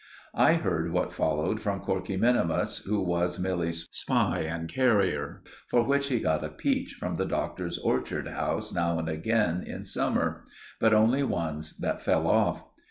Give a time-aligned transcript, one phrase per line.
[0.33, 6.07] I heard what followed from Corkey minimus, who was Milly's spy and carrier, for which
[6.09, 10.43] he got a peach from the Doctor's orchard house now and again in summer;
[10.79, 12.63] but only ones that fell off.